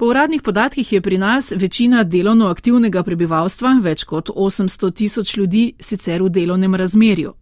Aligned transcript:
Po 0.00 0.06
uradnih 0.06 0.42
podatkih 0.42 0.92
je 0.92 1.00
pri 1.00 1.18
nas 1.18 1.52
večina 1.56 2.04
delovno 2.04 2.46
aktivnega 2.48 3.02
prebivalstva, 3.02 3.74
več 3.84 4.04
kot 4.08 4.30
800 4.32 4.88
tisoč 4.96 5.34
ljudi, 5.36 5.64
sicer 5.80 6.22
v 6.22 6.30
delovnem 6.32 6.74
razmerju. 6.74 7.34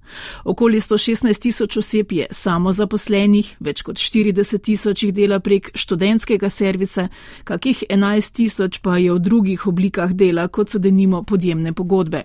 Okoli 0.44 0.80
116 0.80 1.42
tisoč 1.42 1.76
oseb 1.78 2.12
je 2.12 2.26
samozaposlenih, 2.30 3.52
več 3.60 3.84
kot 3.86 4.02
40 4.02 4.58
tisoč 4.58 5.04
jih 5.04 5.12
dela 5.14 5.38
prek 5.38 5.70
študentskega 5.70 6.50
servisa, 6.50 7.06
kakih 7.44 7.84
11 7.88 8.34
tisoč 8.34 8.80
pa 8.82 8.98
je 8.98 9.14
v 9.14 9.22
drugih 9.22 9.66
oblikah 9.66 10.10
dela, 10.10 10.48
kot 10.48 10.74
so 10.74 10.82
denimo 10.82 11.22
podjemne 11.22 11.72
pogodbe. 11.72 12.24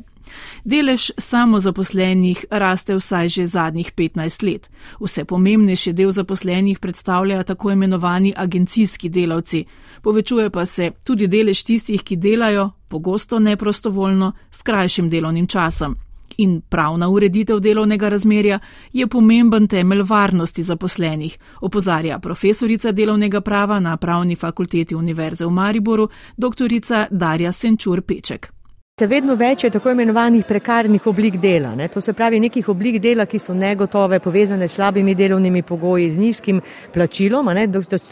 Delež 0.66 1.12
samozaposlenih 1.18 2.46
raste 2.52 2.96
vsaj 2.96 3.28
že 3.28 3.46
zadnjih 3.46 3.94
15 3.94 4.44
let. 4.44 4.70
Vse 5.00 5.26
pomembnejši 5.26 5.94
del 5.94 6.12
zaposlenih 6.12 6.80
predstavljajo 6.80 7.44
tako 7.44 7.72
imenovani 7.72 8.34
agencijski 8.38 9.10
delavci. 9.10 9.66
Povečuje 10.02 10.50
pa 10.50 10.66
se 10.66 10.92
tudi 11.04 11.28
delež 11.28 11.64
tistih, 11.64 12.04
ki 12.04 12.16
delajo, 12.16 12.72
pogosto 12.88 13.40
neprostovoljno, 13.40 14.34
s 14.52 14.62
krajšim 14.62 15.10
delovnim 15.10 15.48
časom. 15.48 15.96
In 16.38 16.62
pravna 16.70 17.10
ureditev 17.10 17.60
delovnega 17.60 18.10
razmerja 18.10 18.60
je 18.94 19.08
pomemben 19.08 19.68
temelj 19.68 20.02
varnosti 20.02 20.64
zaposlenih, 20.64 21.38
opozarja 21.62 22.20
profesorica 22.20 22.92
delovnega 22.92 23.42
prava 23.42 23.80
na 23.80 23.98
Pravni 23.98 24.36
fakulteti 24.36 24.96
Univerze 24.96 25.46
v 25.46 25.52
Mariboru, 25.52 26.10
dr. 26.38 26.68
Darja 27.12 27.52
Senčur 27.52 28.02
Peček. 28.02 28.63
Vedno 29.02 29.34
več 29.34 29.64
je 29.66 29.72
tako 29.74 29.90
imenovanih 29.90 30.44
prekarnih 30.46 31.08
oblik 31.10 31.40
dela. 31.42 31.72
Ne? 31.74 31.88
To 31.90 32.02
se 32.02 32.14
pravi 32.14 32.38
nekih 32.40 32.68
oblik 32.70 33.00
dela, 33.02 33.26
ki 33.26 33.40
so 33.42 33.56
negotove, 33.58 34.20
povezane 34.22 34.68
s 34.68 34.76
slabimi 34.76 35.16
delovnimi 35.18 35.64
pogoji, 35.66 36.12
z 36.14 36.22
nizkim 36.22 36.60
plačilom, 36.94 37.50
ne? 37.58 37.64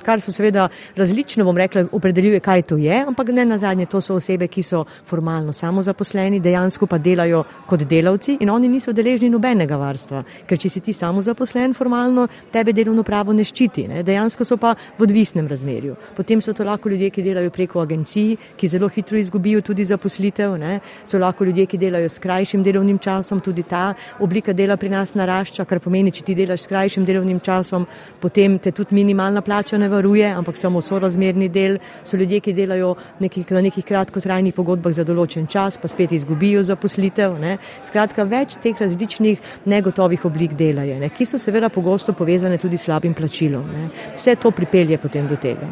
kar 0.01 0.17
so 0.17 0.33
seveda 0.33 0.63
različno, 0.97 1.45
bom 1.45 1.59
rekla, 1.61 1.83
opredeljuje, 1.93 2.39
kaj 2.41 2.63
to 2.71 2.77
je, 2.81 2.97
ampak 2.97 3.29
ne 3.29 3.45
na 3.45 3.59
zadnje, 3.61 3.85
to 3.85 4.01
so 4.01 4.15
osebe, 4.17 4.47
ki 4.47 4.63
so 4.65 4.79
formalno 5.05 5.53
samozaposleni, 5.53 6.39
dejansko 6.41 6.89
pa 6.89 6.97
delajo 6.97 7.43
kot 7.69 7.85
delavci 7.85 8.39
in 8.41 8.49
oni 8.49 8.73
niso 8.73 8.89
deležni 8.91 9.29
nobenega 9.29 9.77
varstva, 9.77 10.23
ker 10.49 10.57
če 10.57 10.73
si 10.73 10.81
ti 10.81 10.97
samozaposlen 10.97 11.77
formalno, 11.77 12.25
tebe 12.49 12.73
delovno 12.73 13.05
pravo 13.05 13.37
ne 13.37 13.45
ščiti, 13.45 13.85
ne? 13.85 14.01
dejansko 14.01 14.49
so 14.49 14.57
pa 14.57 14.73
v 14.97 15.05
odvisnem 15.05 15.45
razmerju. 15.45 15.93
Potem 16.17 16.41
so 16.41 16.57
to 16.57 16.65
lahko 16.65 16.89
ljudje, 16.89 17.13
ki 17.13 17.29
delajo 17.29 17.53
preko 17.53 17.85
agencij, 17.85 18.33
ki 18.57 18.73
zelo 18.73 18.89
hitro 18.89 19.21
izgubijo 19.21 19.61
tudi 19.61 19.85
zaposlitev. 19.85 20.57
Ne? 20.57 20.71
So 21.05 21.19
lahko 21.19 21.45
ljudje, 21.45 21.65
ki 21.65 21.77
delajo 21.77 22.09
s 22.09 22.19
krajšim 22.19 22.63
delovnim 22.63 22.99
časom, 22.99 23.39
tudi 23.39 23.63
ta 23.63 23.93
oblika 24.19 24.53
dela 24.53 24.77
pri 24.77 24.89
nas 24.89 25.13
narašča, 25.15 25.65
kar 25.65 25.79
pomeni, 25.79 26.11
če 26.11 26.23
ti 26.23 26.35
delaš 26.35 26.65
s 26.65 26.71
krajšim 26.71 27.05
delovnim 27.05 27.39
časom, 27.39 27.85
potem 28.21 28.57
te 28.59 28.71
tudi 28.71 28.95
minimalna 28.95 29.41
plača 29.41 29.77
ne 29.77 29.89
varuje, 29.89 30.27
ampak 30.29 30.57
samo 30.57 30.81
sorazmerni 30.81 31.49
del. 31.49 31.77
So 32.03 32.17
ljudje, 32.17 32.39
ki 32.39 32.53
delajo 32.53 32.95
nekih, 33.19 33.51
na 33.51 33.61
nekih 33.67 33.85
kratkotrajnih 33.85 34.55
pogodbah 34.55 34.93
za 34.93 35.05
določen 35.07 35.47
čas, 35.47 35.77
pa 35.81 35.89
spet 35.91 36.15
izgubijo 36.15 36.63
zaposlitev. 36.63 37.37
Ne. 37.41 37.57
Skratka, 37.87 38.25
več 38.27 38.57
teh 38.61 38.77
različnih 38.77 39.39
negotovih 39.65 40.25
oblik 40.25 40.57
dela 40.59 40.85
je, 40.87 40.99
ne, 40.99 41.09
ki 41.09 41.25
so 41.25 41.39
seveda 41.41 41.69
pogosto 41.69 42.13
povezane 42.17 42.57
tudi 42.61 42.77
s 42.77 42.89
slabim 42.89 43.13
plačilom. 43.17 43.71
Ne. 43.71 43.87
Vse 44.15 44.35
to 44.35 44.51
pripelje 44.51 44.97
potem 45.01 45.27
do 45.27 45.37
tega. 45.39 45.69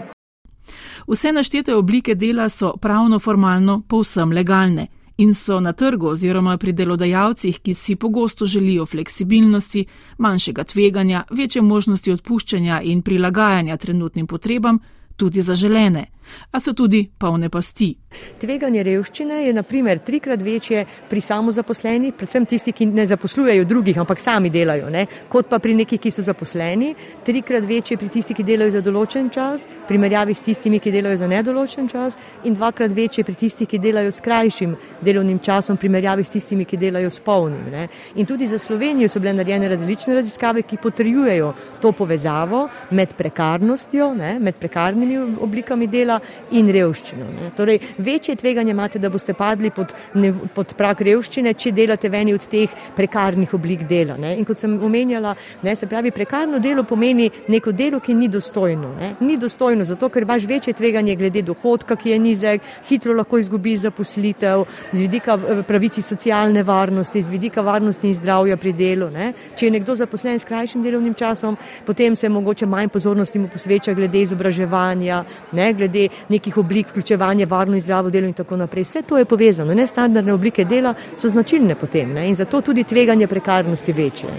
Vse 1.09 1.31
naštete 1.33 1.73
oblike 1.75 2.15
dela 2.15 2.49
so 2.49 2.75
pravno 2.77 3.19
formalno 3.19 3.81
povsem 3.87 4.31
legalne 4.31 4.87
in 5.19 5.33
so 5.33 5.59
na 5.59 5.73
trgu 5.73 6.07
oziroma 6.07 6.57
pri 6.57 6.71
delodajalcih, 6.71 7.59
ki 7.59 7.73
si 7.73 7.95
pogosto 7.95 8.45
želijo 8.45 8.85
fleksibilnosti, 8.85 9.85
manjšega 10.17 10.63
tveganja, 10.63 11.23
večje 11.31 11.61
možnosti 11.61 12.11
odpuščanja 12.11 12.81
in 12.81 13.01
prilagajanja 13.01 13.77
trenutnim 13.77 14.27
potrebam, 14.27 14.79
tudi 15.15 15.41
zaželene 15.41 16.05
a 16.51 16.59
so 16.59 16.73
tudi 16.73 17.09
polne 17.17 17.49
pasti. 17.49 17.95
Tveganje 18.39 18.81
revščine 18.83 19.43
je 19.45 19.53
naprimer 19.53 19.99
trikrat 20.01 20.41
večje 20.41 20.85
pri 21.09 21.21
samozaposlenih, 21.21 22.15
predvsem 22.17 22.45
tisti, 22.49 22.71
ki 22.73 22.87
ne 22.89 23.05
zaposlujejo 23.07 23.67
drugih, 23.69 23.99
ampak 24.01 24.19
sami 24.19 24.49
delajo, 24.49 24.89
ne? 24.89 25.05
kot 25.29 25.49
pa 25.49 25.59
pri 25.59 25.75
nekih, 25.77 26.01
ki 26.01 26.11
so 26.11 26.25
zaposleni, 26.25 26.95
trikrat 27.25 27.67
večje 27.69 27.99
pri 28.01 28.09
tistih, 28.09 28.37
ki 28.37 28.45
delajo 28.47 28.73
za 28.73 28.81
določen 28.81 29.29
čas, 29.29 29.67
primerjavi 29.87 30.33
s 30.33 30.45
tistimi, 30.47 30.79
ki 30.81 30.93
delajo 30.95 31.19
za 31.21 31.29
nedoločen 31.29 31.89
čas, 31.91 32.17
in 32.49 32.57
dvakrat 32.57 32.95
večje 32.97 33.23
pri 33.27 33.37
tistih, 33.43 33.69
ki 33.69 33.81
delajo 33.83 34.11
s 34.11 34.25
krajšim 34.25 34.73
delovnim 35.05 35.39
časom, 35.45 35.77
primerjavi 35.77 36.25
s 36.25 36.33
tistimi, 36.33 36.65
ki 36.65 36.81
delajo 36.81 37.13
s 37.13 37.21
polnim. 37.21 37.69
Ne? 37.71 37.87
In 38.15 38.25
tudi 38.25 38.47
za 38.47 38.57
Slovenijo 38.57 39.09
so 39.09 39.21
bile 39.21 39.35
narejene 39.37 39.69
različne 39.69 40.17
raziskave, 40.17 40.65
ki 40.65 40.81
potrjujejo 40.81 41.53
to 41.81 41.91
povezavo 41.91 42.65
med 42.91 43.13
prekarnostjo, 43.13 44.13
ne? 44.17 44.33
med 44.39 44.57
prekarnimi 44.57 45.19
oblikami 45.45 45.87
dela 45.87 46.18
in 46.51 46.69
revščino. 46.71 47.25
Ne. 47.35 47.51
Torej, 47.57 47.79
večje 47.97 48.35
tveganje 48.35 48.71
imate, 48.71 48.99
da 48.99 49.09
boste 49.09 49.33
padli 49.33 49.71
pod, 49.71 49.93
ne, 50.13 50.33
pod 50.55 50.73
prak 50.77 51.01
revščine, 51.05 51.53
če 51.53 51.71
delate 51.75 52.09
v 52.09 52.21
eni 52.21 52.33
od 52.33 52.45
teh 52.49 52.73
prekarnih 52.95 53.53
oblik 53.53 53.85
dela. 53.89 54.17
Ne. 54.17 54.35
In 54.39 54.45
kot 54.47 54.59
sem 54.61 54.75
omenjala, 54.83 55.35
ne, 55.63 55.75
se 55.75 55.87
pravi, 55.87 56.11
prekarno 56.15 56.59
delo 56.59 56.83
pomeni 56.83 57.29
neko 57.47 57.71
delo, 57.71 57.99
ki 57.99 58.13
ni 58.13 58.29
dostojno. 58.31 58.93
Ne. 58.99 59.13
Ni 59.25 59.37
dostojno 59.37 59.85
zato, 59.85 60.09
ker 60.09 60.25
imaš 60.25 60.47
večje 60.49 60.73
tveganje 60.73 61.15
glede 61.19 61.43
dohodka, 61.45 61.95
ki 61.99 62.13
je 62.13 62.19
nizek, 62.19 62.69
hitro 62.89 63.13
lahko 63.17 63.39
izgubiš 63.39 63.85
zaposlitev, 63.87 64.65
z 64.91 64.99
vidika 64.99 65.37
pravici 65.67 66.01
socialne 66.01 66.63
varnosti, 66.63 67.21
z 67.21 67.29
vidika 67.29 67.61
varnosti 67.65 68.07
in 68.07 68.15
zdravja 68.17 68.57
pri 68.57 68.73
delu. 68.73 69.09
Ne. 69.13 69.33
Če 69.55 69.67
je 69.67 69.75
nekdo 69.77 69.95
zaposlen 69.99 70.39
s 70.39 70.47
krajšim 70.47 70.83
delovnim 70.83 71.13
časom, 71.13 71.57
potem 71.85 72.15
se 72.15 72.29
mogoče 72.29 72.65
manj 72.65 72.89
pozornosti 72.93 73.39
mu 73.39 73.47
posveča 73.51 73.93
glede 73.93 74.21
izobraževanja, 74.21 75.23
ne, 75.51 75.73
glede 75.73 75.98
nekih 76.29 76.57
oblik 76.57 76.89
vključevanja, 76.89 77.45
varno 77.45 77.75
in 77.75 77.81
zdravo 77.81 78.09
delo 78.09 78.27
in 78.27 78.33
tako 78.33 78.57
naprej. 78.57 78.83
Vse 78.83 79.01
to 79.01 79.17
je 79.17 79.25
povezano. 79.25 79.73
Nestandardne 79.73 80.33
oblike 80.33 80.65
dela 80.65 80.93
so 81.15 81.29
značilne 81.29 81.75
potem 81.75 82.13
ne? 82.13 82.27
in 82.29 82.35
zato 82.35 82.61
tudi 82.61 82.83
tveganje 82.83 83.27
prekarnosti 83.27 83.93
večje. 83.93 84.29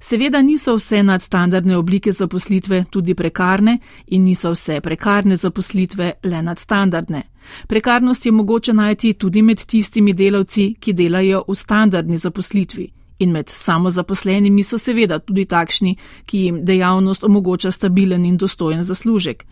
Seveda 0.00 0.42
niso 0.42 0.76
vse 0.76 1.02
nadstandardne 1.02 1.76
oblike 1.76 2.12
zaposlitve 2.12 2.84
tudi 2.90 3.14
prekarne 3.14 3.78
in 4.06 4.24
niso 4.24 4.52
vse 4.54 4.80
prekarne 4.80 5.36
zaposlitve 5.36 6.12
le 6.22 6.42
nadstandardne. 6.42 7.22
Prekarnost 7.66 8.26
je 8.26 8.32
mogoče 8.32 8.72
najti 8.72 9.12
tudi 9.12 9.42
med 9.42 9.64
tistimi 9.66 10.12
delavci, 10.12 10.74
ki 10.80 10.92
delajo 10.92 11.44
v 11.48 11.54
standardni 11.54 12.16
zaposlitvi. 12.16 12.97
In 13.18 13.30
med 13.30 13.48
samozaposlenimi 13.48 14.62
so 14.62 14.78
seveda 14.78 15.18
tudi 15.18 15.44
takšni, 15.44 15.96
ki 16.26 16.38
jim 16.38 16.60
dejavnost 16.64 17.24
omogoča 17.24 17.70
stabilen 17.70 18.24
in 18.24 18.36
dostojen 18.36 18.82
zaslužek. 18.82 19.44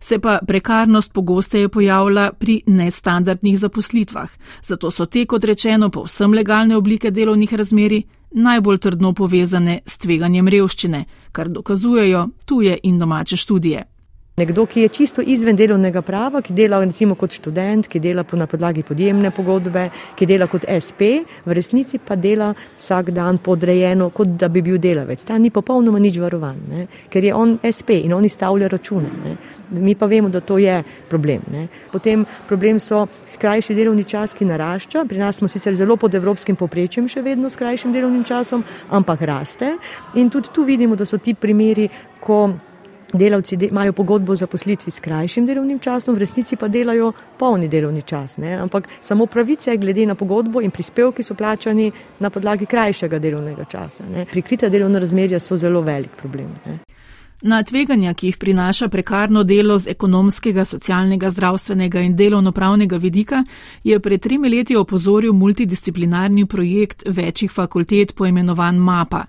Se 0.00 0.18
pa 0.18 0.38
prekarnost 0.46 1.12
pogosteje 1.12 1.68
pojavlja 1.68 2.32
pri 2.38 2.62
nestandardnih 2.66 3.58
zaposlitvah, 3.58 4.30
zato 4.62 4.90
so 4.90 5.06
te, 5.06 5.26
kot 5.26 5.44
rečeno, 5.44 5.90
povsem 5.90 6.34
legalne 6.34 6.76
oblike 6.76 7.10
delovnih 7.10 7.54
razmeri 7.54 8.02
najbolj 8.30 8.78
trdno 8.78 9.12
povezane 9.12 9.80
s 9.86 9.98
tveganjem 9.98 10.48
revščine, 10.48 11.04
kar 11.32 11.48
dokazujejo 11.48 12.28
tuje 12.46 12.78
in 12.82 12.98
domače 12.98 13.36
študije. 13.36 13.97
Nekdo, 14.38 14.66
ki 14.70 14.80
je 14.80 14.88
čisto 14.88 15.22
izven 15.22 15.56
delovnega 15.58 15.98
prava, 16.06 16.38
ki 16.42 16.54
dela 16.54 16.78
recimo 16.78 17.16
kot 17.18 17.32
študent, 17.34 17.88
ki 17.90 17.98
dela 17.98 18.22
na 18.38 18.46
podlagi 18.46 18.84
podjemne 18.86 19.32
pogodbe, 19.34 19.88
ki 20.14 20.26
dela 20.30 20.46
kot 20.46 20.62
SP, 20.70 21.08
v 21.42 21.56
resnici 21.58 21.98
pa 21.98 22.14
dela 22.14 22.52
vsak 22.78 23.10
dan 23.10 23.40
podrejeno, 23.42 24.10
kot 24.14 24.36
da 24.38 24.46
bi 24.48 24.62
bil 24.62 24.78
delavec. 24.78 25.24
Ta 25.26 25.38
ni 25.38 25.50
popolnoma 25.50 25.98
nič 25.98 26.20
varovan, 26.22 26.60
ne? 26.70 26.86
ker 27.10 27.24
je 27.24 27.34
on 27.34 27.56
SP 27.66 27.98
in 28.04 28.14
on 28.14 28.24
izstavlja 28.24 28.68
račune. 28.70 29.10
Ne? 29.24 29.34
Mi 29.74 29.96
pa 29.98 30.06
vemo, 30.06 30.28
da 30.28 30.40
to 30.40 30.58
je 30.62 30.84
problem. 31.10 31.42
Ne? 31.50 31.66
Potem 31.90 32.22
problem 32.46 32.78
so 32.78 33.08
krajši 33.42 33.74
delovni 33.74 34.06
čas, 34.06 34.38
ki 34.38 34.46
narašča. 34.46 35.02
Pri 35.08 35.18
nas 35.18 35.42
smo 35.42 35.48
sicer 35.48 35.74
zelo 35.74 35.96
pod 35.96 36.14
evropskim 36.14 36.56
poprečjem, 36.56 37.10
še 37.10 37.26
vedno 37.26 37.50
s 37.50 37.58
krajšim 37.58 37.90
delovnim 37.92 38.22
časom, 38.22 38.62
ampak 38.90 39.26
raste. 39.26 39.74
In 40.14 40.30
tudi 40.30 40.54
tu 40.54 40.62
vidimo, 40.62 40.94
da 40.94 41.06
so 41.06 41.18
ti 41.18 41.34
primeri, 41.34 41.90
ko 42.22 42.67
Delavci 43.12 43.58
imajo 43.70 43.92
pogodbo 43.92 44.36
za 44.36 44.46
poslitvi 44.46 44.90
s 44.90 45.00
krajšim 45.00 45.46
delovnim 45.46 45.78
časom, 45.78 46.14
v 46.14 46.18
resnici 46.18 46.56
pa 46.56 46.68
delajo 46.68 47.12
polni 47.38 47.68
delovni 47.68 48.02
čas. 48.02 48.36
Ne? 48.36 48.52
Ampak 48.54 48.88
samo 49.00 49.26
pravice, 49.26 49.76
glede 49.76 50.06
na 50.06 50.14
pogodbo 50.14 50.60
in 50.60 50.70
prispevki, 50.70 51.22
so 51.22 51.34
plačani 51.34 51.92
na 52.18 52.30
podlagi 52.30 52.66
krajšega 52.66 53.18
delovnega 53.18 53.64
časa. 53.64 54.04
Ne? 54.12 54.26
Prikrita 54.30 54.68
delovna 54.68 54.98
razmerja 54.98 55.40
so 55.40 55.56
zelo 55.56 55.80
velik 55.80 56.10
problem. 56.16 56.52
Ne? 56.66 56.78
Na 57.42 57.62
tveganja, 57.62 58.14
ki 58.14 58.26
jih 58.26 58.36
prinaša 58.36 58.88
prekarno 58.88 59.44
delo 59.44 59.78
z 59.78 59.92
ekonomskega, 59.94 60.64
socialnega, 60.64 61.30
zdravstvenega 61.30 62.00
in 62.02 62.16
delovnopravnega 62.16 62.96
vidika, 62.96 63.44
je 63.84 64.00
pred 64.00 64.20
tremi 64.20 64.50
leti 64.50 64.76
opozoril 64.76 65.32
multidisciplinarni 65.32 66.46
projekt 66.46 67.04
večjih 67.06 67.52
fakultet 67.52 68.14
poimenovan 68.14 68.76
MAPA. 68.76 69.24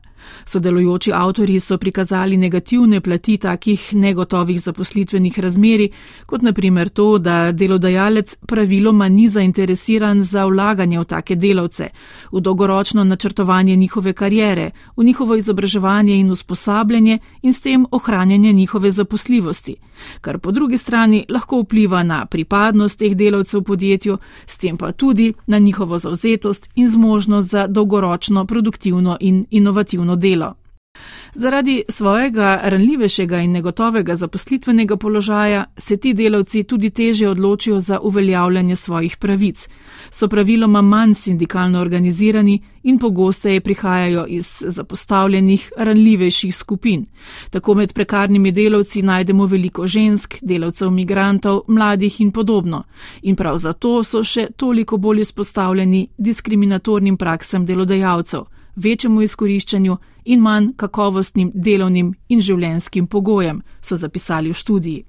Sodelujoči 0.46 1.12
avtori 1.14 1.60
so 1.60 1.78
prikazali 1.78 2.38
negativne 2.38 3.02
plati 3.02 3.38
takih 3.38 3.94
negotovih 3.94 4.62
zaposlitvenih 4.62 5.40
razmeri, 5.40 5.90
kot 6.26 6.42
naprimer 6.42 6.90
to, 6.90 7.18
da 7.18 7.52
delodajalec 7.52 8.36
praviloma 8.48 9.10
ni 9.10 9.30
zainteresiran 9.30 10.22
za 10.22 10.46
vlaganje 10.46 11.00
v 11.00 11.06
take 11.06 11.36
delavce, 11.36 11.90
v 12.32 12.42
dolgoročno 12.42 13.04
načrtovanje 13.04 13.76
njihove 13.76 14.14
karijere, 14.14 14.72
v 14.98 15.04
njihovo 15.04 15.36
izobraževanje 15.36 16.20
in 16.20 16.32
usposabljanje 16.32 17.20
in 17.42 17.54
s 17.54 17.62
tem 17.62 17.86
ohranjanje 17.92 18.54
njihove 18.54 18.92
zaposljivosti, 18.92 19.76
kar 20.22 20.40
po 20.40 20.52
drugi 20.52 20.78
strani 20.78 21.26
lahko 21.30 21.62
vpliva 21.62 22.04
na 22.04 22.26
pripadnost 22.26 23.00
teh 23.00 23.16
delavcev 23.16 23.60
v 23.60 23.64
podjetju, 23.64 24.18
s 24.46 24.58
tem 24.58 24.78
pa 24.78 24.92
tudi 24.92 25.34
na 25.48 25.60
njihovo 25.60 25.98
zauzetost 25.98 26.70
in 26.76 26.88
zmožnost 26.88 27.50
za 27.50 27.68
dolgoročno 27.68 28.46
produktivno 28.46 29.18
in 29.20 29.46
inovativno 29.50 30.09
delo. 30.16 30.54
Zaradi 31.36 31.84
svojega 31.90 32.60
ranljivejšega 32.64 33.38
in 33.38 33.52
negotovega 33.52 34.16
zaposlitvenega 34.16 34.98
položaja 34.98 35.66
se 35.78 35.98
ti 35.98 36.14
delavci 36.14 36.64
tudi 36.64 36.90
teže 36.90 37.30
odločijo 37.30 37.80
za 37.80 38.00
uveljavljanje 38.00 38.76
svojih 38.76 39.18
pravic, 39.18 39.68
so 40.12 40.28
praviloma 40.28 40.82
manj 40.82 41.14
sindikalno 41.14 41.82
organizirani 41.82 42.62
in 42.84 43.00
pogosteje 43.00 43.62
prihajajo 43.62 44.26
iz 44.28 44.64
zapostavljenih 44.68 45.72
ranljivejših 45.78 46.56
skupin. 46.56 47.06
Tako 47.50 47.74
med 47.74 47.94
prekarnimi 47.94 48.52
delavci 48.52 49.02
najdemo 49.02 49.46
veliko 49.46 49.88
žensk, 49.88 50.36
delavcev 50.42 50.92
migrantov, 50.92 51.62
mladih 51.68 52.22
in 52.22 52.32
podobno. 52.32 52.84
In 53.22 53.36
prav 53.36 53.58
zato 53.58 54.04
so 54.04 54.24
še 54.24 54.48
toliko 54.58 54.98
bolj 54.98 55.22
izpostavljeni 55.22 56.08
diskriminatornim 56.18 57.18
praksam 57.18 57.66
delodajalcev 57.66 58.59
večjemu 58.80 59.22
izkoriščanju 59.22 59.98
in 60.26 60.40
manj 60.40 60.74
kakovostnim 60.78 61.52
delovnim 61.54 62.14
in 62.30 62.42
življenskim 62.42 63.08
pogojem, 63.08 63.62
so 63.82 63.96
zapisali 63.96 64.50
v 64.50 64.54
študiji. 64.54 65.06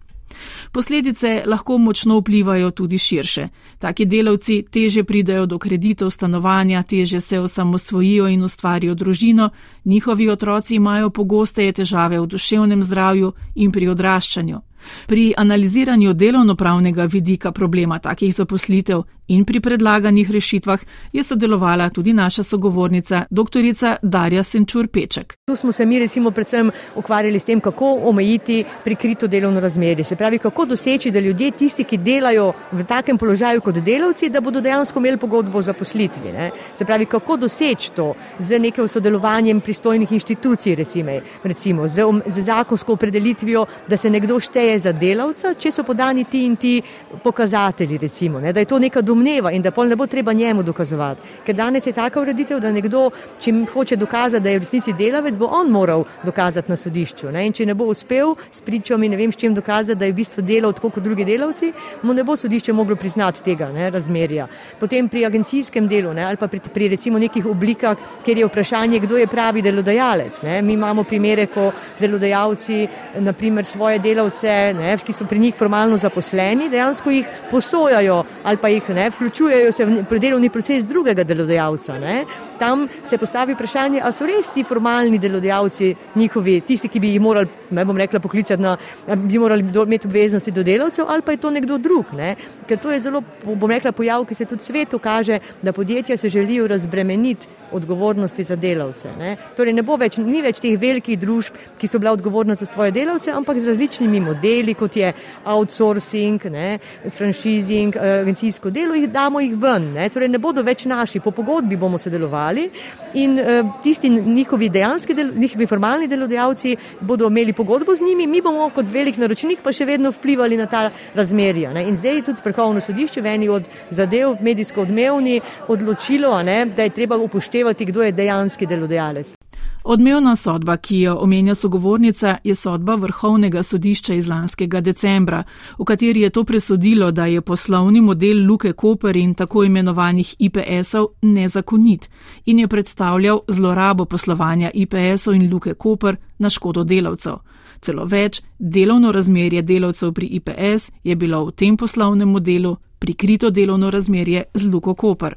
Posledice 0.73 1.43
lahko 1.47 1.79
močno 1.79 2.19
vplivajo 2.19 2.71
tudi 2.71 2.99
širše. 2.99 3.49
Taki 3.79 4.07
delavci 4.07 4.65
teže 4.71 5.05
pridajo 5.05 5.47
do 5.47 5.59
kreditov 5.59 6.11
stanovanja, 6.11 6.83
teže 6.83 7.21
se 7.21 7.41
osamosvojijo 7.41 8.29
in 8.29 8.43
ustvarijo 8.45 8.95
družino, 8.95 9.51
njihovi 9.85 10.29
otroci 10.31 10.75
imajo 10.75 11.11
pogosteje 11.11 11.73
težave 11.73 12.21
v 12.21 12.27
duševnem 12.27 12.83
zdravju 12.83 13.33
in 13.55 13.73
pri 13.73 13.89
odraščanju. 13.89 14.61
Pri 15.07 15.35
analiziranju 15.37 16.13
delovnopravnega 16.15 17.05
vidika 17.05 17.53
problema 17.53 17.99
takih 17.99 18.35
zaposlitev 18.35 19.03
in 19.31 19.45
pri 19.45 19.61
predlaganih 19.61 20.31
rešitvah 20.31 20.81
je 21.13 21.23
sodelovala 21.23 21.89
tudi 21.91 22.13
naša 22.13 22.43
sogovornica, 22.43 23.25
dr. 23.31 23.63
Darja 24.03 24.43
Senčur 24.43 24.89
Peček. 24.89 25.35
Tu 25.47 25.57
smo 25.57 25.73
se 25.73 25.87
mi 25.87 25.99
recimo 25.99 26.31
predvsem 26.31 26.71
ukvarjali 26.97 27.39
s 27.39 27.45
tem, 27.45 27.61
kako 27.61 27.99
omejiti 28.05 28.65
prikrito 28.85 29.27
delovno 29.27 29.61
razmerje. 29.61 30.05
Se 30.05 30.17
pravi, 30.17 30.39
kako 30.39 30.65
doseči, 30.65 31.11
da 31.11 31.21
ljudje, 31.21 31.51
tisti, 31.51 31.85
ki 31.85 31.99
delajo 31.99 32.53
v 32.73 32.85
takem 32.85 33.19
položaju 33.19 33.61
kot 33.61 33.75
delavci, 33.75 34.31
da 34.31 34.41
bodo 34.41 34.61
dejansko 34.61 34.99
imeli 34.99 35.19
pogodbo 35.19 35.59
o 35.59 35.63
zaposlitvi. 35.63 36.33
Ne? 36.33 36.51
Se 36.75 36.85
pravi, 36.85 37.07
kako 37.07 37.37
doseči 37.37 37.93
to 37.95 38.15
z 38.39 38.59
nekim 38.59 38.89
sodelovanjem 38.89 39.61
pristojnih 39.61 40.13
inštitucij, 40.13 40.75
recimo, 40.75 41.21
recimo 41.45 41.89
z, 41.89 42.03
z 42.27 42.43
zakonsko 42.43 42.93
opredelitvijo, 42.93 43.67
da 43.89 43.97
se 43.97 44.11
nekdo 44.11 44.41
šteje 44.41 44.70
za 44.79 44.93
delavca, 44.93 45.55
če 45.55 45.71
so 45.73 45.85
podani 45.85 46.25
ti 46.25 46.45
in 46.45 46.57
ti 46.57 46.83
pokazatelji, 47.23 47.99
recimo, 47.99 48.41
ne? 48.41 48.53
da 48.53 48.61
je 48.61 48.67
to 48.67 48.79
neka 48.79 49.01
domneva 49.01 49.53
in 49.53 49.63
da 49.63 49.71
pol 49.71 49.89
ne 49.89 49.97
bo 49.97 50.07
treba 50.07 50.33
njemu 50.33 50.63
dokazovati. 50.63 51.21
Ker 51.47 51.55
danes 51.55 51.87
je 51.87 51.93
taka 51.93 52.21
ureditev, 52.21 52.61
da 52.61 52.73
nekdo, 52.73 53.11
če 53.41 53.53
hoče 53.73 53.97
dokazati, 53.97 54.43
da 54.45 54.51
je 54.51 54.59
v 54.59 54.63
resnici 54.63 54.93
delavec, 54.93 55.39
bo 55.39 55.47
on 55.47 55.71
moral 55.71 56.05
dokazati 56.25 56.71
na 56.71 56.77
sodišču. 56.77 57.31
Ne? 57.33 57.47
In 57.47 57.53
če 57.57 57.67
ne 57.67 57.75
bo 57.75 57.89
uspel 57.91 58.35
s 58.51 58.63
pričom 58.63 59.03
in 59.03 59.15
ne 59.15 59.21
vem 59.21 59.33
s 59.33 59.41
čim 59.41 59.55
dokazati, 59.55 59.99
da 59.99 60.09
je 60.09 60.13
v 60.13 60.21
bistvu 60.21 60.45
delal 60.47 60.75
tako 60.77 60.91
kot 60.95 61.05
drugi 61.05 61.25
delavci, 61.25 61.73
mu 62.03 62.15
ne 62.15 62.25
bo 62.25 62.37
sodišče 62.37 62.73
moglo 62.73 62.97
priznati 62.97 63.43
tega 63.45 63.71
ne, 63.73 63.91
razmerja. 63.91 64.47
Potem 64.81 65.09
pri 65.09 65.25
agencijskem 65.27 65.89
delu 65.89 66.15
ne, 66.15 66.25
ali 66.25 66.37
pa 66.41 66.49
pri, 66.49 66.61
pri 66.61 66.89
recimo 66.95 67.19
nekih 67.19 67.47
oblikah, 67.47 67.97
kjer 68.25 68.39
je 68.39 68.49
vprašanje, 68.51 69.01
kdo 69.07 69.19
je 69.21 69.27
pravi 69.27 69.63
delodajalec. 69.63 70.43
Ne? 70.43 70.61
Mi 70.63 70.77
imamo 70.79 71.05
primere, 71.05 71.47
ko 71.47 71.71
delodajalci 72.01 72.87
naprimer 73.21 73.65
svoje 73.65 73.99
delavce, 73.99 74.55
ne, 74.77 74.97
ki 75.07 75.13
so 75.17 75.27
pri 75.29 75.39
njih 75.39 75.55
formalno 75.59 75.97
zaposleni, 76.01 76.69
dejansko 76.71 77.11
jih 77.11 77.27
posojajo 77.51 78.23
ali 78.45 78.61
pa 78.61 78.69
jih 78.69 78.89
ne, 78.95 79.09
vključujejo 79.11 79.73
se 79.73 79.85
v 79.85 80.19
delovni 80.19 80.51
proces 80.51 80.85
drugega 80.87 81.25
delodajalca. 81.25 81.99
Ne. 81.99 82.25
Tam 82.59 82.89
se 83.09 83.19
postavi 83.19 83.55
vprašanje, 83.55 84.01
ali 84.05 84.17
so 84.17 84.27
res 84.29 84.51
ti 84.55 84.65
formalni 84.65 85.19
delodajalci 85.19 85.95
njihovi, 86.15 86.61
tisti, 86.67 86.89
ki 86.89 87.01
bi 87.01 87.15
jih 87.15 87.21
morali, 87.21 87.49
ne 87.71 87.85
bom 87.85 87.97
rekla, 87.97 88.21
poklicati, 88.21 88.63
na, 88.63 88.77
bi 89.17 89.39
morali 89.39 89.65
imeti 89.85 90.09
obveznosti 90.09 90.51
do 90.51 90.63
delavcev, 90.63 91.07
ali 91.09 91.23
pa 91.23 91.33
je 91.33 91.43
to 91.45 91.51
nekdo 91.51 91.79
drug. 91.79 92.13
Ne. 92.17 92.35
Ker 92.69 92.79
to 92.79 92.93
je 92.93 93.01
zelo, 93.01 93.23
bom 93.45 93.71
rekla, 93.71 93.93
pojav, 93.93 94.27
ki 94.29 94.35
se 94.35 94.45
tudi 94.45 94.65
svetu 94.65 94.99
kaže, 94.99 95.41
da 95.63 95.73
podjetja 95.73 96.17
se 96.17 96.29
želijo 96.29 96.67
razbremeniti 96.69 97.49
odgovornosti 97.73 98.45
za 98.45 98.57
delavce. 98.57 99.09
Ne. 99.19 99.37
Torej, 99.57 99.73
ne 99.73 99.83
bo 99.87 99.97
več, 99.97 100.19
ni 100.19 100.43
več 100.43 100.61
teh 100.61 100.79
velikih 100.81 101.19
družb, 101.19 101.57
ki 101.79 101.89
so 101.89 102.01
bile 102.03 102.13
odgovorne 102.17 102.55
za 102.59 102.67
svoje 102.67 102.93
delavce, 102.95 103.33
ampak 103.33 103.61
z 103.61 103.73
različnimi 103.73 104.21
modeli, 104.21 104.50
kot 104.75 104.97
je 104.97 105.13
outsourcing, 105.45 106.45
ne, 106.51 106.79
franšizing, 107.17 107.97
eh, 107.97 108.21
agencijsko 108.23 108.71
delo, 108.71 108.95
jih 108.95 109.09
damo 109.11 109.41
jih 109.41 109.55
ven. 109.57 109.93
Ne. 109.95 110.09
Torej, 110.09 110.29
ne 110.29 110.39
bodo 110.39 110.63
več 110.63 110.85
naši, 110.85 111.21
po 111.21 111.31
pogodbi 111.31 111.77
bomo 111.77 111.99
sodelovali 111.99 112.69
in 113.15 113.39
uh, 113.39 113.73
tisti 113.83 114.09
njihovi 114.11 114.69
dejanski, 114.71 115.15
del, 115.15 115.33
njihovi 115.35 115.67
formalni 115.67 116.07
delodajalci 116.09 116.77
bodo 117.01 117.27
imeli 117.27 117.53
pogodbo 117.53 117.95
z 117.95 118.07
njimi, 118.07 118.27
mi 118.27 118.41
bomo 118.41 118.71
kot 118.75 118.87
velik 118.93 119.19
naročnik 119.19 119.63
pa 119.65 119.73
še 119.73 119.87
vedno 119.89 120.13
vplivali 120.15 120.57
na 120.57 120.67
ta 120.67 120.91
razmerja. 121.15 121.73
Ne. 121.75 121.89
In 121.89 121.97
zdaj 121.97 122.21
je 122.21 122.27
tudi 122.31 122.45
vrhovno 122.45 122.81
sodišče 122.81 123.21
v 123.21 123.35
eni 123.35 123.49
od 123.49 123.69
zadev, 123.91 124.39
medijsko 124.41 124.87
odmevni, 124.87 125.41
odločilo, 125.69 126.35
ne, 126.43 126.65
da 126.77 126.87
je 126.87 126.97
treba 127.01 127.19
upoštevati, 127.19 127.91
kdo 127.91 128.07
je 128.07 128.13
dejanski 128.13 128.67
delodajalec. 128.67 129.40
Odmevna 129.85 130.37
sodba, 130.37 130.77
ki 130.77 131.01
jo 131.01 131.17
omenja 131.21 131.55
sogovornica, 131.55 132.37
je 132.45 132.55
sodba 132.55 132.95
Vrhovnega 132.95 133.63
sodišča 133.63 134.15
iz 134.15 134.29
lanskega 134.29 134.81
decembra, 134.81 135.43
v 135.79 135.85
kateri 135.85 136.21
je 136.21 136.31
to 136.31 136.45
presodilo, 136.45 137.11
da 137.11 137.27
je 137.27 137.41
poslovni 137.41 138.01
model 138.01 138.47
Luke 138.47 138.73
Koper 138.73 139.17
in 139.17 139.35
tako 139.35 139.65
imenovanih 139.65 140.35
IPS-ov 140.39 141.07
nezakonit 141.23 142.11
in 142.47 142.59
je 142.59 142.69
predstavljal 142.69 143.41
zlorabo 143.49 144.05
poslovanja 144.05 144.71
IPS-ov 144.75 145.35
in 145.35 145.53
Luke 145.53 145.75
Koper 145.75 146.17
na 146.39 146.49
škodo 146.49 146.85
delavcev. 146.85 147.35
Celo 147.81 148.05
več, 148.05 148.43
delovno 148.59 149.13
razmerje 149.13 149.63
delavcev 149.63 150.13
pri 150.13 150.27
IPS 150.27 150.91
je 151.05 151.17
bilo 151.17 151.45
v 151.45 151.53
tem 151.53 151.77
poslovnem 151.77 152.29
modelu 152.29 152.77
prikrito 152.99 153.51
delovno 153.51 153.91
razmerje 153.91 154.45
z 154.55 154.65
Luko 154.67 154.95
Koper. 154.95 155.35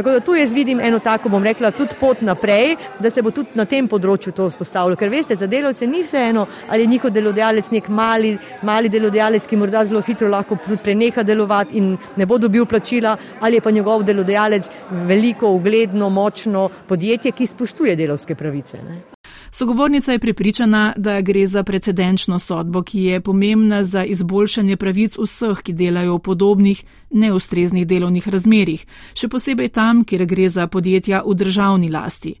Tako 0.00 0.10
da 0.10 0.20
tu 0.20 0.34
jaz 0.34 0.52
vidim 0.52 0.80
eno 0.80 0.98
tako, 0.98 1.28
bom 1.28 1.44
rekla, 1.44 1.70
tudi 1.70 1.96
pot 2.00 2.20
naprej, 2.24 2.76
da 2.98 3.10
se 3.10 3.20
bo 3.22 3.30
tudi 3.36 3.52
na 3.54 3.66
tem 3.68 3.84
področju 3.88 4.32
to 4.32 4.46
vzpostavilo. 4.48 4.96
Ker 4.96 5.12
veste, 5.12 5.36
za 5.36 5.44
delavce 5.44 5.84
ni 5.84 6.00
vseeno, 6.06 6.46
ali 6.72 6.86
je 6.86 6.92
njihov 6.94 7.12
delodajalec 7.12 7.68
nek 7.74 7.92
mali, 7.92 8.32
mali 8.64 8.88
delodajalec, 8.88 9.44
ki 9.44 9.60
morda 9.60 9.84
zelo 9.84 10.00
hitro 10.06 10.32
lahko 10.32 10.56
preneha 10.56 11.20
delovati 11.20 11.76
in 11.76 11.92
ne 12.16 12.26
bo 12.26 12.40
dobil 12.40 12.64
plačila, 12.64 13.12
ali 13.44 13.60
je 13.60 13.68
pa 13.68 13.76
njegov 13.76 14.08
delodajalec 14.08 14.72
veliko, 15.04 15.52
ugledno, 15.60 16.08
močno 16.08 16.70
podjetje, 16.88 17.36
ki 17.36 17.52
spoštuje 17.52 18.00
delovske 18.00 18.34
pravice. 18.34 18.80
Ne? 18.80 19.19
Sogovornica 19.50 20.12
je 20.12 20.18
pripričana, 20.18 20.92
da 20.96 21.20
gre 21.20 21.46
za 21.46 21.62
precedenčno 21.62 22.38
sodbo, 22.38 22.82
ki 22.82 23.00
je 23.00 23.20
pomembna 23.20 23.84
za 23.84 24.04
izboljšanje 24.04 24.76
pravic 24.76 25.16
vseh, 25.18 25.62
ki 25.62 25.72
delajo 25.72 26.14
v 26.14 26.18
podobnih, 26.18 26.84
neustreznih 27.10 27.86
delovnih 27.86 28.28
razmerih, 28.28 28.86
še 29.14 29.28
posebej 29.28 29.68
tam, 29.68 30.04
kjer 30.04 30.24
gre 30.26 30.48
za 30.48 30.66
podjetja 30.66 31.22
v 31.26 31.34
državni 31.34 31.90
lasti. 31.90 32.34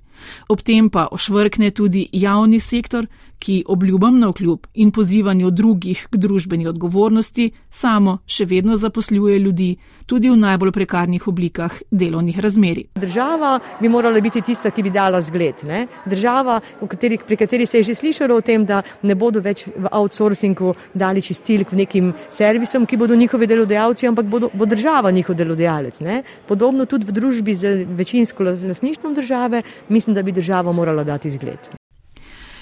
Ob 0.48 0.62
tem 0.62 0.90
pa 0.90 1.08
ošvrkne 1.10 1.70
tudi 1.70 2.08
javni 2.12 2.60
sektor, 2.60 3.06
ki 3.40 3.64
obljubam 3.68 4.18
na 4.18 4.28
okljub 4.28 4.66
in 4.74 4.90
pozivanju 4.90 5.50
drugih 5.50 6.06
k 6.10 6.16
družbeni 6.16 6.68
odgovornosti 6.68 7.50
samo 7.70 8.18
še 8.26 8.44
vedno 8.44 8.76
zaposluje 8.76 9.38
ljudi 9.38 9.70
tudi 10.06 10.30
v 10.30 10.36
najbolj 10.36 10.72
prekarnih 10.74 11.28
oblikah 11.28 11.76
delovnih 11.90 12.38
razmeri. 12.38 12.84
Država 13.00 13.58
bi 13.80 13.88
morala 13.88 14.20
biti 14.20 14.42
tista, 14.42 14.70
ki 14.70 14.82
bi 14.82 14.90
dala 14.90 15.20
zgled. 15.22 15.64
Ne? 15.64 15.86
Država, 16.06 16.58
kateri, 16.88 17.18
pri 17.26 17.36
kateri 17.36 17.66
se 17.66 17.78
je 17.78 17.90
že 17.90 17.94
slišalo 17.94 18.36
o 18.36 18.44
tem, 18.44 18.66
da 18.66 18.82
ne 19.02 19.14
bodo 19.14 19.40
več 19.40 19.66
v 19.70 19.88
outsourcingu 19.92 20.74
dali 20.94 21.22
čistilk 21.22 21.72
nekim 21.72 22.12
servisom, 22.30 22.86
ki 22.86 22.98
bodo 23.00 23.16
njihovi 23.16 23.46
delodajalci, 23.46 24.10
ampak 24.10 24.26
bodo, 24.26 24.50
bo 24.52 24.66
država 24.66 25.10
njihov 25.10 25.38
delodajalec. 25.38 26.00
Ne? 26.04 26.22
Podobno 26.48 26.86
tudi 26.90 27.06
v 27.06 27.16
družbi 27.16 27.54
z 27.54 27.76
večinsko 27.86 28.50
lasništvom 28.50 29.14
države, 29.14 29.62
mislim, 29.88 30.14
da 30.14 30.22
bi 30.22 30.32
država 30.32 30.72
morala 30.72 31.04
dati 31.04 31.30
zgled. 31.30 31.79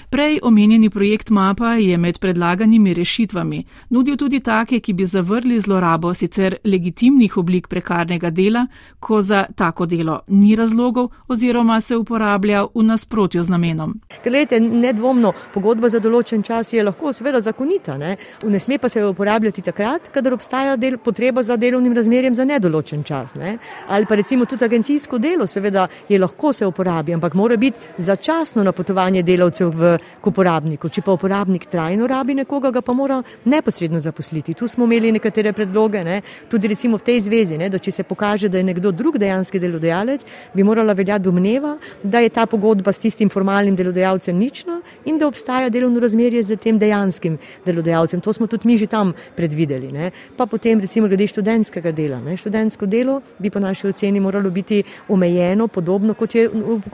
Prej 0.09 0.39
omenjeni 0.43 0.89
projekt 0.89 1.29
MAPA 1.29 1.73
je 1.73 1.97
med 1.97 2.19
predlaganimi 2.19 2.93
rešitvami 2.93 3.63
nudil 3.89 4.15
tudi 4.17 4.39
take, 4.39 4.79
ki 4.79 4.93
bi 4.93 5.05
zavrli 5.05 5.59
zlorabo 5.59 6.13
sicer 6.13 6.55
legitimnih 6.63 7.37
oblik 7.37 7.67
prekarnega 7.67 8.29
dela, 8.29 8.65
ko 8.99 9.21
za 9.21 9.45
tako 9.55 9.85
delo 9.85 10.19
ni 10.27 10.55
razlogov 10.55 11.11
oziroma 11.27 11.81
se 11.81 11.97
uporablja 11.97 12.63
v 12.75 12.83
nasprotju 12.83 13.43
z 13.43 13.49
namenom. 13.49 13.93
Glede, 14.23 14.59
nedvomno, 14.59 15.33
pogodba 15.53 15.89
za 15.89 15.99
določen 15.99 16.41
čas 16.43 16.73
je 16.73 16.83
lahko 16.83 17.13
seveda 17.13 17.41
zakonita, 17.41 17.97
ne, 17.97 18.15
ne 18.43 18.59
sme 18.59 18.79
pa 18.81 18.89
se 18.89 19.05
uporabljati 19.05 19.61
takrat, 19.61 20.09
kadar 20.13 20.33
obstaja 20.33 20.75
del, 20.75 20.97
potreba 20.97 21.43
za 21.43 21.57
delovnim 21.57 21.93
razmerjem 21.93 22.35
za 22.35 22.49
nedoločen 22.49 23.03
čas. 23.03 23.35
Ne. 23.35 23.59
Ali 23.87 24.09
pa 24.09 24.17
recimo 24.17 24.45
tudi 24.45 24.65
agencijsko 24.65 25.21
delo, 25.21 25.47
seveda 25.47 25.85
je 26.09 26.19
lahko 26.19 26.53
se 26.53 26.65
uporabi, 26.65 27.13
ampak 27.13 27.33
mora 27.33 27.57
biti 27.57 27.77
začasno 27.97 28.63
napotovanje 28.63 29.23
delavcev 29.23 29.69
v 29.69 29.98
k 30.21 30.27
uporabniku. 30.27 30.89
Če 30.89 31.01
pa 31.05 31.13
uporabnik 31.15 31.65
trajno 31.69 32.07
rabi 32.07 32.35
nekoga, 32.35 32.71
ga 32.71 32.81
pa 32.81 32.93
mora 32.93 33.21
neposredno 33.45 33.99
zaposliti. 33.99 34.53
Tu 34.53 34.67
smo 34.67 34.85
imeli 34.85 35.11
nekatere 35.11 35.53
predloge, 35.53 36.03
ne, 36.03 36.21
tudi 36.49 36.67
recimo 36.67 36.97
v 36.97 37.03
tej 37.03 37.19
zvezi, 37.27 37.57
ne, 37.57 37.69
da 37.69 37.79
če 37.79 37.91
se 37.91 38.03
pokaže, 38.03 38.49
da 38.49 38.57
je 38.57 38.67
nekdo 38.67 38.91
drug 38.91 39.17
dejanski 39.17 39.59
delodajalec, 39.59 40.25
bi 40.53 40.63
morala 40.63 40.93
veljati 40.93 41.23
domneva, 41.23 41.77
da 42.03 42.19
je 42.19 42.29
ta 42.29 42.45
pogodba 42.45 42.91
s 42.91 42.99
tistim 42.99 43.29
formalnim 43.29 43.75
delodajalcem 43.75 44.37
nična 44.37 44.81
in 45.05 45.17
da 45.17 45.27
obstaja 45.27 45.69
delovno 45.69 45.99
razmerje 45.99 46.43
z 46.43 46.57
tem 46.57 46.79
dejanskim 46.79 47.37
delodajalcem. 47.65 48.21
To 48.21 48.33
smo 48.33 48.47
tudi 48.47 48.67
mi 48.67 48.77
že 48.77 48.87
tam 48.87 49.13
predvideli. 49.35 49.91
Ne. 49.91 50.11
Pa 50.37 50.45
potem 50.45 50.79
recimo 50.79 51.07
glede 51.07 51.27
študentskega 51.27 51.91
dela. 51.91 52.19
Ne. 52.23 52.37
Študentsko 52.37 52.85
delo 52.85 53.21
bi 53.39 53.49
po 53.49 53.59
naši 53.59 53.87
oceni 53.87 54.19
moralo 54.19 54.49
biti 54.49 54.83
omejeno, 55.07 55.67
podobno 55.67 56.13
kot 56.13 56.35
je 56.35 56.49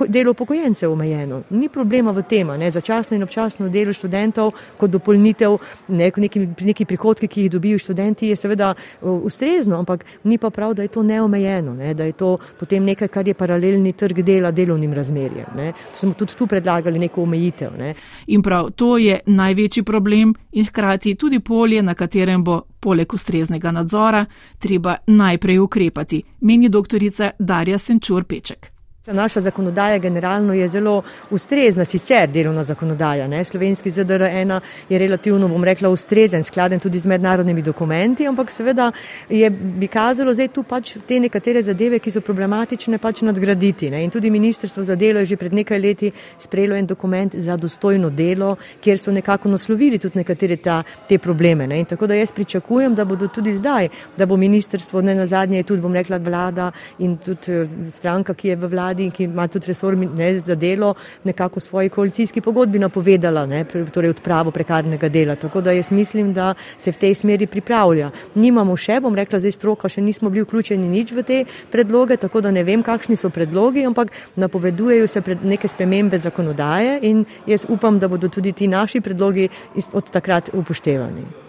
delo 0.08 0.34
pokojence 0.34 0.88
omejeno. 0.88 1.44
Ni 1.50 1.70
problema 1.70 2.12
v 2.12 2.24
tem, 2.24 2.48
ne, 2.48 2.72
začasno 2.72 2.95
in 3.12 3.24
občasno 3.24 3.70
delo 3.70 3.94
študentov 3.94 4.52
kot 4.78 4.92
dopolnitev 4.92 5.58
ne, 5.88 6.12
neki, 6.18 6.48
neki 6.62 6.86
prihodki, 6.86 7.28
ki 7.28 7.42
jih 7.42 7.52
dobijo 7.52 7.78
študenti, 7.78 8.28
je 8.28 8.36
seveda 8.36 8.74
ustrezno, 9.02 9.80
ampak 9.80 10.06
ni 10.24 10.38
pa 10.38 10.50
prav, 10.50 10.74
da 10.74 10.82
je 10.82 10.88
to 10.88 11.04
neomejeno, 11.04 11.74
ne, 11.74 11.94
da 11.94 12.04
je 12.04 12.12
to 12.12 12.38
potem 12.60 12.84
nekaj, 12.84 13.08
kar 13.08 13.28
je 13.28 13.34
paralelni 13.34 13.94
trg 13.94 14.22
dela 14.22 14.52
delovnim 14.52 14.94
razmerjem. 14.94 15.56
Ne. 15.56 15.74
Smo 15.94 16.14
tudi 16.14 16.36
tu 16.36 16.48
predlagali 16.48 17.00
neko 17.00 17.24
omejitev. 17.24 17.78
Ne. 17.78 17.94
In 18.28 18.44
prav 18.44 18.72
to 18.76 18.98
je 18.98 19.20
največji 19.26 19.84
problem 19.84 20.34
in 20.52 20.66
hkrati 20.66 21.16
tudi 21.16 21.40
polje, 21.40 21.82
na 21.84 21.94
katerem 21.94 22.44
bo 22.44 22.62
poleg 22.80 23.14
ustreznega 23.14 23.72
nadzora 23.72 24.26
treba 24.60 24.96
najprej 25.08 25.60
ukrepati, 25.60 26.24
meni 26.42 26.70
doktorica 26.70 27.32
Darja 27.40 27.78
Senčur 27.78 28.24
Peček. 28.24 28.75
Naša 29.06 29.42
zakonodaja 29.42 29.98
generalno 29.98 30.54
je 30.54 30.68
zelo 30.68 31.02
ustrezna, 31.30 31.86
sicer 31.86 32.30
delovna 32.30 32.64
zakonodaja. 32.64 33.28
Ne? 33.28 33.44
Slovenski 33.44 33.92
ZDR1 33.92 34.60
je 34.90 35.00
relativno, 35.00 35.48
bom 35.48 35.64
rekla, 35.64 35.90
ustrezen, 35.90 36.44
skladen 36.44 36.80
tudi 36.80 37.00
z 37.00 37.08
mednarodnimi 37.08 37.62
dokumenti, 37.62 38.28
ampak 38.28 38.52
seveda 38.52 38.92
je 39.30 39.50
bi 39.50 39.88
kazalo 39.88 40.34
zdaj 40.34 40.48
tu 40.48 40.64
pač 40.64 40.96
te 41.08 41.20
nekatere 41.20 41.62
zadeve, 41.64 42.00
ki 42.00 42.12
so 42.12 42.22
problematične, 42.22 42.98
pač 42.98 43.22
nadgraditi. 43.22 43.92
Ne? 43.94 44.04
In 44.04 44.10
tudi 44.10 44.30
Ministrstvo 44.30 44.84
za 44.84 44.96
delo 44.96 45.20
je 45.20 45.26
že 45.26 45.38
pred 45.38 45.54
nekaj 45.54 45.80
leti 45.80 46.12
sprejelo 46.40 46.76
en 46.76 46.86
dokument 46.86 47.36
za 47.36 47.58
dostojno 47.58 48.10
delo, 48.10 48.56
kjer 48.82 49.00
so 49.00 49.12
nekako 49.12 49.50
naslovili 49.50 50.00
tudi 50.00 50.18
nekatere 50.18 50.58
ta, 50.58 50.84
te 51.10 51.18
probleme. 51.18 51.68
Ne? 51.68 51.80
In 51.80 51.86
tako 51.86 52.08
da 52.08 52.16
jaz 52.16 52.32
pričakujem, 52.32 52.96
da 52.96 53.06
bodo 53.06 53.28
tudi 53.28 53.54
zdaj, 53.54 53.90
da 54.18 54.26
bo 54.26 54.38
ministrstvo, 54.38 55.02
ne 55.02 55.16
na 55.16 55.26
zadnje, 55.26 55.64
tudi 55.64 55.82
bom 55.82 55.94
rekla 55.94 56.18
vlada 56.18 56.72
in 57.00 57.18
tudi 57.18 57.52
eh, 57.52 57.68
stranka, 57.92 58.34
ki 58.34 58.48
je 58.48 58.56
v 58.56 58.68
vladi, 58.68 58.95
vladi, 58.96 59.12
ki 59.12 59.24
ima 59.24 59.48
tudi 59.48 59.68
resor 59.68 59.96
ne, 59.98 60.40
za 60.40 60.56
delo, 60.56 60.96
nekako 61.24 61.60
v 61.60 61.64
svoji 61.64 61.90
koalicijski 61.90 62.42
pogodbi 62.42 62.80
napovedala 62.80 63.46
ne, 63.46 63.64
torej 63.66 64.10
odpravo 64.10 64.52
prekarnega 64.52 65.10
dela. 65.10 65.36
Tako 65.36 65.62
da 65.62 65.72
jaz 65.72 65.92
mislim, 65.92 66.34
da 66.34 66.54
se 66.78 66.92
v 66.92 66.98
tej 66.98 67.16
smeri 67.16 67.48
pripravlja. 67.48 68.12
Nimamo 68.36 68.76
še, 68.78 69.00
bom 69.02 69.16
rekla, 69.16 69.40
zdaj 69.40 69.52
stroka, 69.52 69.90
še 69.90 70.02
nismo 70.02 70.30
bili 70.30 70.46
vključeni 70.46 70.88
nič 70.88 71.12
v 71.12 71.24
te 71.24 71.44
predloge, 71.72 72.18
tako 72.18 72.42
da 72.42 72.52
ne 72.52 72.64
vem, 72.64 72.84
kakšni 72.84 73.16
so 73.16 73.30
predlogi, 73.30 73.86
ampak 73.86 74.12
napovedujejo 74.36 75.08
se 75.08 75.24
neke 75.44 75.68
spremembe 75.68 76.18
zakonodaje 76.18 77.00
in 77.04 77.26
jaz 77.48 77.66
upam, 77.70 78.00
da 78.00 78.08
bodo 78.08 78.30
tudi 78.30 78.54
ti 78.54 78.68
naši 78.68 79.02
predlogi 79.02 79.50
od 79.94 80.12
takrat 80.12 80.54
upoštevani. 80.54 81.45